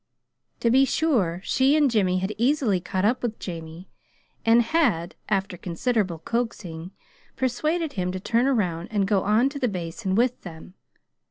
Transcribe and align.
To 0.61 0.71
be 0.71 0.83
sure, 0.83 1.41
she 1.43 1.75
and 1.75 1.91
Jimmy 1.91 2.17
had 2.17 2.33
easily 2.39 2.79
caught 2.79 3.05
up 3.05 3.21
with 3.21 3.37
Jamie, 3.37 3.87
and 4.43 4.63
had, 4.63 5.13
after 5.29 5.57
considerable 5.57 6.17
coaxing, 6.17 6.89
persuaded 7.35 7.93
him 7.93 8.11
to 8.11 8.19
turn 8.19 8.47
about 8.47 8.87
and 8.89 9.07
go 9.07 9.21
on 9.21 9.47
to 9.49 9.59
the 9.59 9.67
Basin 9.67 10.15
with 10.15 10.41
them. 10.41 10.73